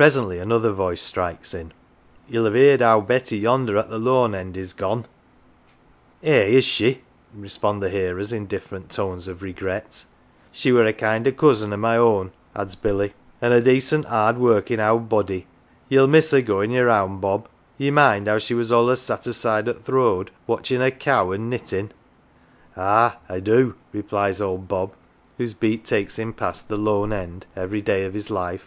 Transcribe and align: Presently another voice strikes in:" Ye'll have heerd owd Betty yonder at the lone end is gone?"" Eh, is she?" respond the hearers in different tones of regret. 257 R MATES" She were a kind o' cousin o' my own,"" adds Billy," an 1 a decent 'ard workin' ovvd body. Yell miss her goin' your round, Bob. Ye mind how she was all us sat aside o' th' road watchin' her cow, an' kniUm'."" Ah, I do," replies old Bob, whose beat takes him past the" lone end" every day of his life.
Presently 0.00 0.38
another 0.38 0.72
voice 0.72 1.02
strikes 1.02 1.52
in:" 1.52 1.72
Ye'll 2.26 2.46
have 2.46 2.54
heerd 2.54 2.80
owd 2.80 3.06
Betty 3.06 3.36
yonder 3.36 3.76
at 3.76 3.90
the 3.90 3.98
lone 3.98 4.34
end 4.34 4.56
is 4.56 4.72
gone?"" 4.72 5.04
Eh, 6.22 6.44
is 6.44 6.64
she?" 6.64 7.02
respond 7.38 7.82
the 7.82 7.90
hearers 7.90 8.32
in 8.32 8.46
different 8.46 8.88
tones 8.88 9.28
of 9.28 9.42
regret. 9.42 10.06
257 10.54 10.54
R 10.54 10.54
MATES" 10.54 10.58
She 10.58 10.72
were 10.72 10.86
a 10.86 10.94
kind 10.94 11.28
o' 11.28 11.32
cousin 11.38 11.72
o' 11.74 11.76
my 11.76 11.98
own,"" 11.98 12.32
adds 12.56 12.76
Billy," 12.76 13.12
an 13.42 13.50
1 13.50 13.52
a 13.52 13.60
decent 13.60 14.06
'ard 14.10 14.38
workin' 14.38 14.80
ovvd 14.80 15.08
body. 15.10 15.46
Yell 15.90 16.06
miss 16.06 16.30
her 16.30 16.40
goin' 16.40 16.70
your 16.70 16.86
round, 16.86 17.20
Bob. 17.20 17.46
Ye 17.76 17.90
mind 17.90 18.26
how 18.26 18.38
she 18.38 18.54
was 18.54 18.72
all 18.72 18.88
us 18.88 19.02
sat 19.02 19.26
aside 19.26 19.68
o' 19.68 19.74
th' 19.74 19.88
road 19.90 20.30
watchin' 20.46 20.80
her 20.80 20.90
cow, 20.90 21.30
an' 21.30 21.50
kniUm'."" 21.50 21.90
Ah, 22.78 23.18
I 23.28 23.40
do," 23.40 23.74
replies 23.92 24.40
old 24.40 24.66
Bob, 24.66 24.94
whose 25.36 25.52
beat 25.52 25.84
takes 25.84 26.18
him 26.18 26.32
past 26.32 26.68
the" 26.70 26.78
lone 26.78 27.12
end" 27.12 27.44
every 27.54 27.82
day 27.82 28.06
of 28.06 28.14
his 28.14 28.30
life. 28.30 28.64